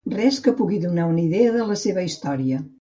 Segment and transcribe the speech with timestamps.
[0.13, 2.67] Res que pugui donar una idea de la seva història.